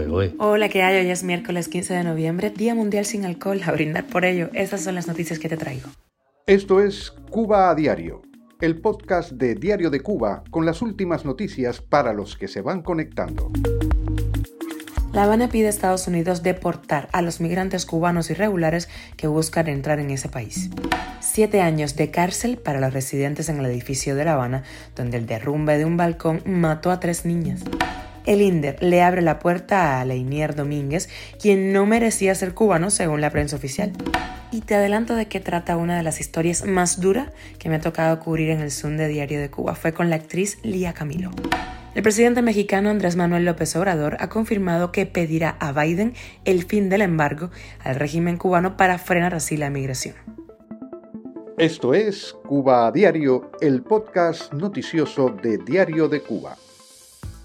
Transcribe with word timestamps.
¿eh? 0.00 0.34
Hola, 0.38 0.68
¿qué 0.68 0.82
hay? 0.82 1.04
Hoy 1.04 1.10
es 1.10 1.22
miércoles 1.22 1.68
15 1.68 1.94
de 1.94 2.04
noviembre, 2.04 2.50
Día 2.50 2.74
Mundial 2.74 3.04
sin 3.04 3.24
Alcohol. 3.24 3.60
A 3.66 3.72
brindar 3.72 4.06
por 4.06 4.24
ello, 4.24 4.48
estas 4.54 4.82
son 4.82 4.94
las 4.94 5.06
noticias 5.06 5.38
que 5.38 5.48
te 5.48 5.56
traigo. 5.56 5.88
Esto 6.46 6.80
es 6.80 7.10
Cuba 7.30 7.70
a 7.70 7.74
Diario, 7.74 8.22
el 8.60 8.80
podcast 8.80 9.32
de 9.32 9.54
Diario 9.54 9.90
de 9.90 10.00
Cuba 10.00 10.44
con 10.50 10.64
las 10.64 10.82
últimas 10.82 11.24
noticias 11.24 11.80
para 11.80 12.12
los 12.14 12.36
que 12.36 12.48
se 12.48 12.62
van 12.62 12.82
conectando. 12.82 13.50
La 15.12 15.24
Habana 15.24 15.50
pide 15.50 15.66
a 15.66 15.70
Estados 15.70 16.08
Unidos 16.08 16.42
deportar 16.42 17.10
a 17.12 17.20
los 17.20 17.40
migrantes 17.40 17.84
cubanos 17.84 18.30
irregulares 18.30 18.88
que 19.18 19.26
buscan 19.26 19.68
entrar 19.68 19.98
en 19.98 20.10
ese 20.10 20.30
país. 20.30 20.70
Siete 21.20 21.60
años 21.60 21.96
de 21.96 22.10
cárcel 22.10 22.56
para 22.56 22.80
los 22.80 22.94
residentes 22.94 23.50
en 23.50 23.58
el 23.58 23.66
edificio 23.66 24.14
de 24.16 24.24
La 24.24 24.32
Habana, 24.32 24.62
donde 24.96 25.18
el 25.18 25.26
derrumbe 25.26 25.76
de 25.76 25.84
un 25.84 25.98
balcón 25.98 26.42
mató 26.46 26.90
a 26.90 26.98
tres 26.98 27.26
niñas. 27.26 27.60
El 28.24 28.40
INDER 28.40 28.80
le 28.80 29.02
abre 29.02 29.20
la 29.20 29.40
puerta 29.40 30.00
a 30.00 30.04
Leinier 30.04 30.54
Domínguez, 30.54 31.08
quien 31.40 31.72
no 31.72 31.86
merecía 31.86 32.34
ser 32.34 32.54
cubano 32.54 32.90
según 32.90 33.20
la 33.20 33.30
prensa 33.30 33.56
oficial. 33.56 33.92
Y 34.52 34.60
te 34.60 34.76
adelanto 34.76 35.16
de 35.16 35.26
qué 35.26 35.40
trata 35.40 35.76
una 35.76 35.96
de 35.96 36.02
las 36.02 36.20
historias 36.20 36.64
más 36.64 37.00
duras 37.00 37.30
que 37.58 37.68
me 37.68 37.76
ha 37.76 37.80
tocado 37.80 38.20
cubrir 38.20 38.50
en 38.50 38.60
el 38.60 38.70
Zoom 38.70 38.96
de 38.96 39.08
Diario 39.08 39.40
de 39.40 39.50
Cuba. 39.50 39.74
Fue 39.74 39.92
con 39.92 40.08
la 40.08 40.16
actriz 40.16 40.58
Lía 40.62 40.92
Camilo. 40.92 41.30
El 41.94 42.02
presidente 42.02 42.42
mexicano 42.42 42.90
Andrés 42.90 43.16
Manuel 43.16 43.44
López 43.44 43.74
Obrador 43.76 44.16
ha 44.20 44.28
confirmado 44.28 44.92
que 44.92 45.04
pedirá 45.04 45.56
a 45.58 45.72
Biden 45.72 46.14
el 46.44 46.64
fin 46.64 46.88
del 46.88 47.02
embargo 47.02 47.50
al 47.82 47.96
régimen 47.96 48.38
cubano 48.38 48.76
para 48.76 48.98
frenar 48.98 49.34
así 49.34 49.56
la 49.56 49.68
migración. 49.68 50.14
Esto 51.58 51.92
es 51.92 52.34
Cuba 52.46 52.86
a 52.86 52.92
Diario, 52.92 53.50
el 53.60 53.82
podcast 53.82 54.52
noticioso 54.54 55.28
de 55.28 55.58
Diario 55.58 56.08
de 56.08 56.22
Cuba. 56.22 56.56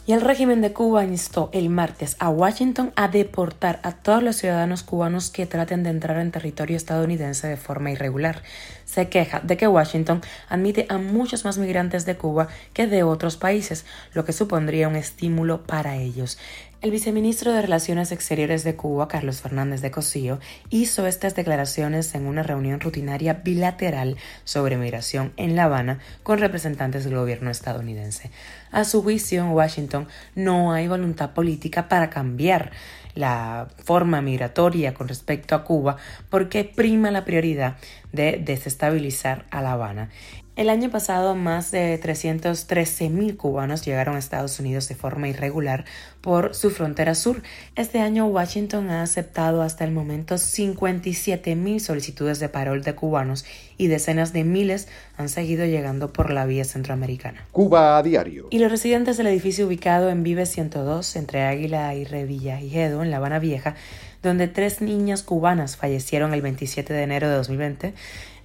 Y 0.08 0.14
el 0.14 0.22
régimen 0.22 0.62
de 0.62 0.72
Cuba 0.72 1.04
instó 1.04 1.50
el 1.52 1.68
martes 1.68 2.16
a 2.20 2.30
Washington 2.30 2.94
a 2.96 3.10
deportar 3.10 3.82
a 3.84 3.92
todos 3.92 4.24
los 4.24 4.38
ciudadanos 4.38 4.82
cubanos 4.82 5.30
que 5.30 5.46
traten 5.46 5.84
de 5.84 5.90
entrar 5.90 6.18
en 6.20 6.32
territorio 6.32 6.78
estadounidense 6.78 7.46
de 7.46 7.58
forma 7.58 7.92
irregular. 7.92 8.42
Se 8.86 9.10
queja 9.10 9.42
de 9.42 9.58
que 9.58 9.68
Washington 9.68 10.22
admite 10.48 10.86
a 10.88 10.98
muchos 10.98 11.44
más 11.44 11.58
migrantes 11.58 12.06
de 12.06 12.16
Cuba 12.16 12.48
que 12.72 12.88
de 12.88 13.04
otros 13.04 13.36
países, 13.36 13.86
lo 14.14 14.24
que 14.24 14.32
supondría 14.32 14.88
un 14.88 14.96
estímulo 14.96 15.64
para 15.64 15.98
ellos. 15.98 16.38
El 16.80 16.92
viceministro 16.92 17.52
de 17.54 17.64
Relaciones 17.64 18.12
Exteriores 18.12 18.64
de 18.64 18.76
Cuba, 18.76 19.08
Carlos 19.08 19.42
Fernández 19.42 19.82
de 19.82 19.90
Cosío, 19.90 20.40
hizo 20.70 21.08
estas 21.08 21.34
declaraciones 21.34 22.14
en 22.14 22.28
una 22.28 22.44
reunión 22.44 22.80
rutinaria 22.80 23.34
bilateral 23.34 24.16
sobre 24.44 24.78
migración 24.78 25.34
en 25.38 25.56
La 25.56 25.64
Habana 25.64 25.98
con 26.22 26.38
representantes 26.38 27.04
del 27.04 27.16
gobierno 27.16 27.50
estadounidense. 27.50 28.30
A 28.72 28.84
su 28.84 29.02
juicio, 29.02 29.42
en 29.42 29.50
Washington 29.50 30.08
no 30.36 30.72
hay 30.72 30.88
voluntad 30.88 31.32
política 31.32 31.90
para 31.90 32.12
cambiar 32.12 32.72
la 33.16 33.70
forma 33.84 34.22
migratoria 34.22 34.94
con 34.94 35.08
respecto 35.08 35.56
a 35.56 35.64
Cuba 35.64 35.98
porque 36.30 36.64
prima 36.64 37.10
la 37.10 37.26
prioridad 37.26 37.78
de 38.12 38.40
desestabilizar 38.40 39.48
a 39.50 39.64
La 39.64 39.72
Habana. 39.72 40.10
El 40.58 40.72
año 40.72 40.90
pasado, 40.90 41.36
más 41.36 41.70
de 41.70 42.02
313.000 42.02 43.38
cubanos 43.38 43.86
llegaron 43.86 44.16
a 44.16 44.20
Estados 44.20 44.60
Unidos 44.60 44.88
de 44.90 44.96
forma 44.96 45.28
irregular 45.28 45.86
por 46.20 46.56
su 46.56 46.72
frontera 46.72 47.14
sur. 47.14 47.44
Este 47.76 48.00
año, 48.00 48.26
Washington 48.26 48.90
ha 48.90 49.04
aceptado 49.04 49.62
hasta 49.62 49.86
el 49.86 49.92
momento 49.92 50.34
57.000 50.34 51.78
solicitudes 51.78 52.40
de 52.40 52.50
parol 52.50 52.82
de 52.82 52.96
cubanos 52.96 53.46
y 53.78 53.86
decenas 53.86 54.34
de 54.34 54.46
miles 54.46 54.88
han 55.16 55.30
seguido 55.30 55.64
llegando 55.68 56.12
por 56.12 56.32
la 56.32 56.48
vía 56.48 56.66
centroamericana. 56.66 57.46
Cuba 57.52 57.96
a 57.96 58.02
diario. 58.02 58.48
Y 58.50 58.58
los 58.58 58.72
residentes 58.72 59.18
del 59.18 59.28
edificio 59.28 59.68
ubicado 59.68 60.10
en 60.10 60.24
Vive 60.24 60.48
102, 60.48 61.18
entre 61.18 61.44
Águila 61.44 61.94
y 61.94 62.04
Revilla 62.04 62.60
y 62.60 62.72
Gedo, 62.72 63.04
en 63.04 63.12
La 63.12 63.18
Habana 63.18 63.38
Vieja, 63.38 63.76
donde 64.24 64.48
tres 64.48 64.82
niñas 64.82 65.22
cubanas 65.22 65.78
fallecieron 65.78 66.34
el 66.34 66.42
27 66.42 66.92
de 66.92 67.04
enero 67.04 67.30
de 67.30 67.36
2020, 67.36 67.94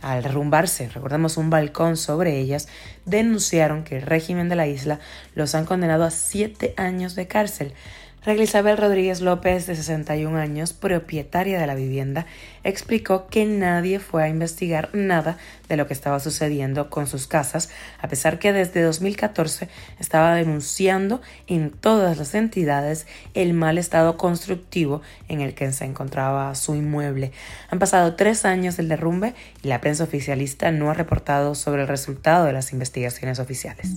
al 0.02 0.22
derrumbarse, 0.22 0.88
recordemos, 0.88 1.36
un 1.36 1.48
balcón 1.48 1.96
sobre 1.96 2.38
ellas, 2.38 2.68
denunciaron 3.06 3.84
que 3.84 3.96
el 3.96 4.02
régimen 4.02 4.48
de 4.48 4.56
la 4.56 4.66
isla 4.66 5.00
los 5.34 5.54
han 5.54 5.64
condenado 5.64 6.04
a 6.04 6.10
siete 6.10 6.74
años 6.76 7.14
de 7.14 7.28
cárcel. 7.28 7.72
Regla 8.24 8.44
Isabel 8.44 8.76
Rodríguez 8.76 9.20
López, 9.20 9.66
de 9.66 9.74
61 9.74 10.38
años, 10.38 10.72
propietaria 10.72 11.60
de 11.60 11.66
la 11.66 11.74
vivienda, 11.74 12.26
explicó 12.62 13.26
que 13.26 13.44
nadie 13.46 13.98
fue 13.98 14.22
a 14.22 14.28
investigar 14.28 14.90
nada 14.92 15.38
de 15.68 15.76
lo 15.76 15.88
que 15.88 15.92
estaba 15.92 16.20
sucediendo 16.20 16.88
con 16.88 17.08
sus 17.08 17.26
casas, 17.26 17.68
a 18.00 18.06
pesar 18.06 18.38
que 18.38 18.52
desde 18.52 18.80
2014 18.82 19.68
estaba 19.98 20.36
denunciando 20.36 21.20
en 21.48 21.70
todas 21.70 22.16
las 22.16 22.36
entidades 22.36 23.08
el 23.34 23.54
mal 23.54 23.76
estado 23.76 24.16
constructivo 24.16 25.02
en 25.26 25.40
el 25.40 25.54
que 25.54 25.72
se 25.72 25.84
encontraba 25.84 26.54
su 26.54 26.76
inmueble. 26.76 27.32
Han 27.70 27.80
pasado 27.80 28.14
tres 28.14 28.44
años 28.44 28.76
del 28.76 28.88
derrumbe 28.88 29.34
y 29.64 29.68
la 29.68 29.80
prensa 29.80 30.04
oficialista 30.04 30.70
no 30.70 30.90
ha 30.90 30.94
reportado 30.94 31.56
sobre 31.56 31.82
el 31.82 31.88
resultado 31.88 32.44
de 32.44 32.52
las 32.52 32.72
investigaciones 32.72 33.40
oficiales. 33.40 33.96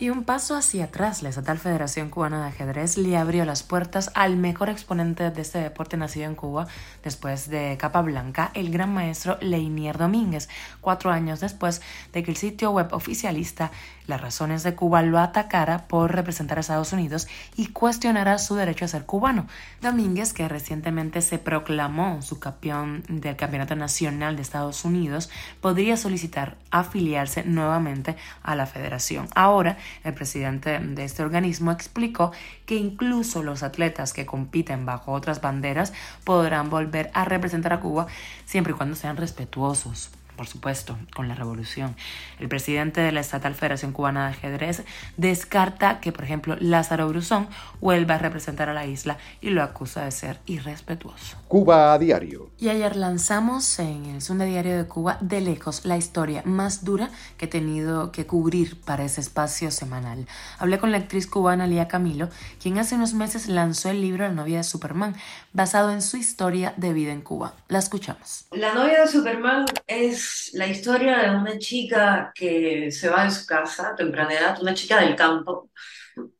Y 0.00 0.10
un 0.10 0.22
paso 0.22 0.54
hacia 0.54 0.84
atrás, 0.84 1.24
la 1.24 1.30
Estatal 1.30 1.58
Federación 1.58 2.08
Cubana 2.08 2.40
de 2.40 2.50
Ajedrez 2.50 2.96
le 2.96 3.16
abrió 3.16 3.44
las 3.44 3.64
puertas 3.64 4.12
al 4.14 4.36
mejor 4.36 4.68
exponente 4.68 5.28
de 5.32 5.42
este 5.42 5.58
deporte 5.58 5.96
nacido 5.96 6.26
en 6.26 6.36
Cuba 6.36 6.68
después 7.02 7.50
de 7.50 7.76
Capa 7.80 8.02
Blanca, 8.02 8.52
el 8.54 8.70
gran 8.70 8.94
maestro 8.94 9.38
Leinier 9.40 9.98
Domínguez, 9.98 10.48
cuatro 10.80 11.10
años 11.10 11.40
después 11.40 11.82
de 12.12 12.22
que 12.22 12.30
el 12.30 12.36
sitio 12.36 12.70
web 12.70 12.92
oficialista 12.92 13.72
Las 14.06 14.20
Razones 14.20 14.62
de 14.62 14.76
Cuba 14.76 15.02
lo 15.02 15.18
atacara 15.18 15.88
por 15.88 16.14
representar 16.14 16.58
a 16.58 16.60
Estados 16.60 16.92
Unidos 16.92 17.26
y 17.56 17.66
cuestionara 17.66 18.38
su 18.38 18.54
derecho 18.54 18.84
a 18.84 18.88
ser 18.88 19.04
cubano. 19.04 19.48
Domínguez, 19.82 20.32
que 20.32 20.46
recientemente 20.46 21.22
se 21.22 21.38
proclamó 21.38 22.22
su 22.22 22.38
campeón 22.38 23.02
del 23.08 23.34
Campeonato 23.34 23.74
Nacional 23.74 24.36
de 24.36 24.42
Estados 24.42 24.84
Unidos, 24.84 25.28
podría 25.60 25.96
solicitar 25.96 26.56
afiliarse 26.70 27.42
nuevamente 27.42 28.16
a 28.44 28.54
la 28.54 28.66
federación. 28.66 29.26
Ahora, 29.34 29.76
el 30.04 30.14
presidente 30.14 30.78
de 30.78 31.04
este 31.04 31.22
organismo 31.22 31.72
explicó 31.72 32.32
que 32.66 32.76
incluso 32.76 33.42
los 33.42 33.62
atletas 33.62 34.12
que 34.12 34.26
compiten 34.26 34.86
bajo 34.86 35.12
otras 35.12 35.40
banderas 35.40 35.92
podrán 36.24 36.70
volver 36.70 37.10
a 37.14 37.24
representar 37.24 37.72
a 37.72 37.80
Cuba 37.80 38.06
siempre 38.44 38.72
y 38.72 38.76
cuando 38.76 38.96
sean 38.96 39.16
respetuosos 39.16 40.10
por 40.38 40.46
supuesto, 40.46 40.96
con 41.14 41.28
la 41.28 41.34
revolución. 41.34 41.94
El 42.38 42.48
presidente 42.48 43.02
de 43.02 43.12
la 43.12 43.20
Estatal 43.20 43.54
Federación 43.54 43.92
Cubana 43.92 44.24
de 44.24 44.30
Ajedrez 44.30 44.84
descarta 45.18 46.00
que, 46.00 46.12
por 46.12 46.24
ejemplo, 46.24 46.56
Lázaro 46.60 47.08
Bruzón 47.08 47.48
vuelva 47.82 48.14
a 48.14 48.18
representar 48.18 48.70
a 48.70 48.72
la 48.72 48.86
isla 48.86 49.18
y 49.42 49.50
lo 49.50 49.62
acusa 49.62 50.04
de 50.04 50.12
ser 50.12 50.38
irrespetuoso. 50.46 51.36
Cuba 51.48 51.92
a 51.92 51.98
diario. 51.98 52.50
Y 52.58 52.70
ayer 52.70 52.96
lanzamos 52.96 53.78
en 53.78 54.06
el 54.06 54.38
de 54.38 54.46
Diario 54.46 54.76
de 54.76 54.86
Cuba 54.86 55.18
de 55.20 55.40
lejos 55.40 55.84
la 55.84 55.96
historia 55.96 56.42
más 56.44 56.84
dura 56.84 57.10
que 57.36 57.46
he 57.46 57.48
tenido 57.48 58.12
que 58.12 58.26
cubrir 58.26 58.80
para 58.80 59.04
ese 59.04 59.20
espacio 59.20 59.70
semanal. 59.70 60.26
Hablé 60.58 60.78
con 60.78 60.92
la 60.92 60.98
actriz 60.98 61.26
cubana 61.26 61.66
Lía 61.66 61.88
Camilo, 61.88 62.28
quien 62.62 62.78
hace 62.78 62.94
unos 62.94 63.14
meses 63.14 63.48
lanzó 63.48 63.90
el 63.90 64.00
libro 64.00 64.24
La 64.28 64.34
novia 64.34 64.58
de 64.58 64.64
Superman, 64.64 65.16
basado 65.52 65.90
en 65.90 66.02
su 66.02 66.16
historia 66.16 66.74
de 66.76 66.92
vida 66.92 67.12
en 67.12 67.22
Cuba. 67.22 67.54
La 67.66 67.80
escuchamos. 67.80 68.46
La 68.52 68.74
novia 68.74 69.00
de 69.00 69.08
Superman 69.08 69.64
es 69.86 70.27
la 70.54 70.66
historia 70.66 71.18
de 71.18 71.36
una 71.36 71.58
chica 71.58 72.32
que 72.34 72.90
se 72.90 73.08
va 73.08 73.24
de 73.24 73.30
su 73.30 73.46
casa 73.46 73.90
a 73.90 73.94
temprana 73.96 74.34
edad, 74.34 74.62
una 74.62 74.74
chica 74.74 75.00
del 75.00 75.16
campo. 75.16 75.70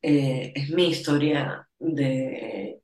Eh, 0.02 0.52
es 0.54 0.70
mi 0.70 0.88
historia 0.90 1.68
de, 1.78 2.80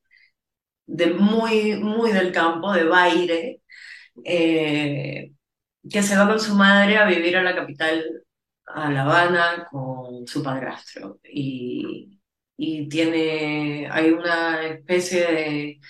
de 0.87 1.07
muy, 1.15 1.77
muy 1.77 2.13
del 2.13 2.33
campo, 2.33 2.73
de 2.73 2.85
Baire, 2.85 3.63
eh, 4.25 5.33
que 5.91 6.03
se 6.03 6.17
va 6.17 6.29
con 6.29 6.41
su 6.41 6.55
madre 6.55 6.97
a 6.99 7.07
vivir 7.07 7.37
a 7.37 7.43
la 7.43 7.55
capital, 7.55 8.05
a 8.67 8.91
La 8.91 9.03
Habana, 9.03 9.67
con 9.71 10.27
su 10.27 10.43
padrastro. 10.43 11.21
Y, 11.25 12.21
y 12.57 12.89
tiene, 12.89 13.89
hay 13.91 14.11
una 14.11 14.67
especie 14.67 15.21
de 15.33 15.81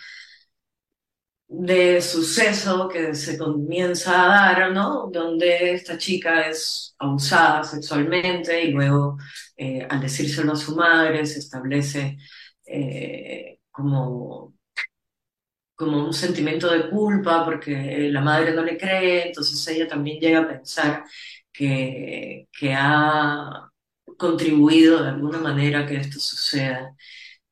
de 1.60 2.00
suceso 2.02 2.88
que 2.88 3.14
se 3.14 3.38
comienza 3.38 4.24
a 4.24 4.28
dar, 4.28 4.72
¿no? 4.72 5.08
Donde 5.10 5.72
esta 5.74 5.96
chica 5.98 6.48
es 6.48 6.94
abusada 6.98 7.62
sexualmente 7.64 8.64
y 8.64 8.72
luego, 8.72 9.18
eh, 9.56 9.86
al 9.88 10.00
decírselo 10.00 10.52
a 10.52 10.56
su 10.56 10.74
madre, 10.76 11.24
se 11.26 11.38
establece 11.40 12.16
eh, 12.66 13.60
como, 13.70 14.54
como 15.74 16.06
un 16.06 16.12
sentimiento 16.14 16.70
de 16.70 16.88
culpa 16.90 17.44
porque 17.44 18.08
la 18.10 18.20
madre 18.20 18.52
no 18.54 18.62
le 18.64 18.76
cree, 18.78 19.28
entonces 19.28 19.66
ella 19.68 19.88
también 19.88 20.20
llega 20.20 20.40
a 20.40 20.48
pensar 20.48 21.04
que, 21.52 22.48
que 22.52 22.74
ha 22.74 23.70
contribuido 24.18 25.02
de 25.02 25.10
alguna 25.10 25.38
manera 25.38 25.80
a 25.80 25.86
que 25.86 25.96
esto 25.96 26.20
suceda 26.20 26.94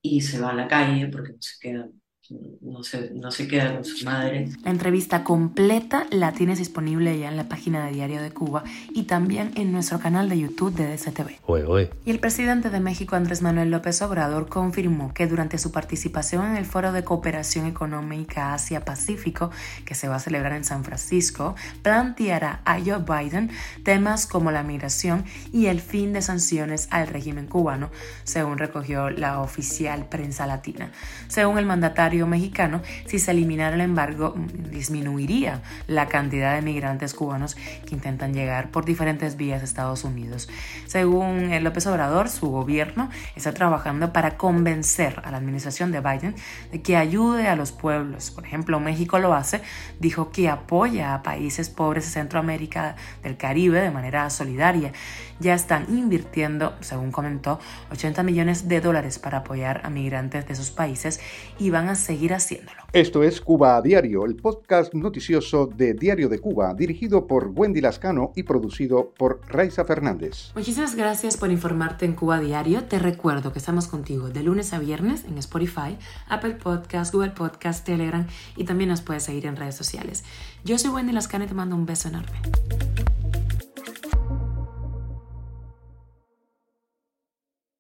y 0.03 0.21
se 0.23 0.41
va 0.41 0.51
a 0.51 0.55
la 0.55 0.69
calle 0.69 1.09
porque 1.09 1.33
no 1.33 1.43
se 1.43 1.59
queda 1.61 1.89
no 2.31 2.85
se, 2.85 3.11
no 3.15 3.31
se 3.33 3.49
queda 3.49 3.75
con 3.75 3.85
su 3.85 4.05
madre. 4.05 4.49
La 4.65 4.71
entrevista 4.71 5.25
completa 5.25 6.07
la 6.11 6.33
tienes 6.33 6.59
disponible 6.59 7.19
ya 7.19 7.29
en 7.29 7.37
la 7.37 7.49
página 7.49 7.85
de 7.85 7.93
Diario 7.93 8.23
de 8.23 8.31
Cuba 8.31 8.63
y 8.91 9.05
también 9.05 9.51
en 9.57 9.73
nuestro 9.73 9.99
canal 9.99 10.29
de 10.29 10.39
YouTube 10.39 10.75
de 10.75 10.87
DCTV. 10.87 11.41
Oye, 11.47 11.65
oye. 11.65 11.91
Y 12.05 12.11
el 12.11 12.21
presidente 12.21 12.71
de 12.71 12.79
México, 12.79 13.17
Andrés 13.17 13.43
Manuel 13.43 13.71
López 13.71 14.01
Obrador, 14.03 14.49
confirmó 14.49 15.13
que 15.13 15.27
durante 15.27 15.59
su 15.59 15.73
participación 15.73 16.47
en 16.47 16.57
el 16.57 16.65
Foro 16.65 16.93
de 16.93 17.03
Cooperación 17.03 17.67
Económica 17.67 18.55
Asia-Pacífico, 18.55 19.51
que 19.85 19.95
se 19.95 20.09
va 20.09 20.17
a 20.17 20.21
celebrar 20.21 20.53
en 20.53 20.65
San 20.65 20.85
Francisco, 20.85 21.57
planteará 21.83 22.61
a 22.65 22.79
Joe 22.79 22.99
Biden 22.99 23.51
temas 23.83 24.27
como 24.27 24.53
la 24.53 24.63
migración 24.63 25.25
y 25.53 25.67
el 25.67 25.81
fin 25.81 26.13
de 26.13 26.23
sanciones 26.23 26.87
al 26.91 27.09
régimen 27.09 27.47
cubano, 27.47 27.91
según 28.23 28.59
recogió 28.59 29.11
la 29.11 29.41
oficial 29.41 30.07
prensa 30.09 30.47
latina. 30.47 30.93
Según 31.27 31.59
el 31.59 31.67
mandatario 31.67 32.12
mexicano, 32.27 32.83
si 33.07 33.19
se 33.19 33.31
eliminara 33.31 33.75
el 33.75 33.81
embargo, 33.81 34.35
mm, 34.37 34.71
disminuiría 34.71 35.63
la 35.87 36.07
cantidad 36.09 36.55
de 36.55 36.63
migrantes 36.63 37.15
cubanos 37.15 37.55
que 37.87 37.95
intentan 37.95 38.35
llegar 38.35 38.71
por 38.71 38.85
diferentes 38.85 39.37
vías 39.37 39.63
a 39.63 39.65
Estados 39.65 40.05
Unidos. 40.05 40.49
Según 40.87 41.51
López 41.63 41.87
Obrador, 41.87 42.29
su 42.29 42.49
gobierno 42.49 43.09
está 43.37 43.53
trabajando 43.53 44.13
para 44.13 44.37
convencer 44.37 45.21
a 45.25 45.31
la 45.31 45.39
administración 45.39 45.93
de 45.93 46.01
Biden 46.01 46.35
de 46.71 46.83
que 46.83 46.97
ayude 46.97 47.49
a 47.49 47.57
los 47.57 47.73
pueblos. 47.73 48.31
Por 48.31 48.45
ejemplo, 48.45 48.81
México 48.81 49.19
lo 49.19 49.35
hace, 49.35 49.63
dijo 50.01 50.31
que 50.31 50.49
apoya 50.49 51.15
a 51.15 51.23
países 51.23 51.71
pobres 51.71 52.05
de 52.05 52.11
Centroamérica 52.11 52.97
del 53.23 53.37
Caribe 53.37 53.81
de 53.81 53.91
manera 53.91 54.29
solidaria. 54.31 54.93
Ya 55.41 55.55
están 55.55 55.87
invirtiendo, 55.89 56.77
según 56.81 57.11
comentó, 57.11 57.59
80 57.91 58.23
millones 58.23 58.69
de 58.69 58.81
dólares 58.81 59.19
para 59.19 59.39
apoyar 59.39 59.81
a 59.85 59.91
migrantes 59.91 60.47
de 60.47 60.53
esos 60.53 60.71
países 60.71 61.21
y 61.59 61.71
van 61.71 61.89
a 61.89 61.95
seguir 62.03 62.35
haciéndolo. 62.35 62.83
Esto 62.93 63.23
es 63.23 63.41
Cuba 63.41 63.77
a 63.77 63.83
Diario, 63.83 64.27
el 64.27 64.37
podcast 64.37 64.93
noticioso 64.93 65.67
de 65.67 65.95
Diario 65.95 66.29
de 66.29 66.39
Cuba, 66.39 66.75
dirigido 66.75 67.27
por 67.27 67.53
Wendy 67.55 67.81
Lascano 67.81 68.33
y 68.37 68.43
producido 68.43 69.11
por 69.17 69.41
Raiza 69.49 69.85
Fernández. 69.85 70.53
Muchísimas 70.55 70.95
gracias 70.95 71.37
por 71.37 71.51
informarte 71.51 72.05
en 72.05 72.13
Cuba 72.13 72.39
Diario. 72.39 72.85
Te 72.85 72.99
recuerdo 72.99 73.53
que 73.53 73.59
estamos 73.59 73.87
contigo 73.87 74.29
de 74.29 74.43
lunes 74.43 74.73
a 74.75 74.79
viernes 74.79 75.25
en 75.25 75.39
Spotify, 75.39 75.97
Apple 76.29 76.57
Podcast, 76.57 77.15
Google 77.15 77.31
Podcast, 77.31 77.87
Telegram 77.87 78.27
y 78.57 78.65
también 78.65 78.91
nos 78.91 79.01
puedes 79.01 79.23
seguir 79.23 79.47
en 79.47 79.57
redes 79.57 79.75
sociales. 79.75 80.25
Yo 80.65 80.77
soy 80.79 80.91
Wendy 80.91 81.13
Lascano 81.13 81.45
y 81.45 81.49
te 81.49 81.55
mando 81.55 81.77
un 81.77 81.87
beso 81.87 82.09
enorme. 82.09 83.12